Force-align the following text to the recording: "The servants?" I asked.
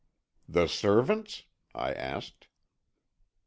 "The 0.49 0.65
servants?" 0.65 1.43
I 1.75 1.93
asked. 1.93 2.47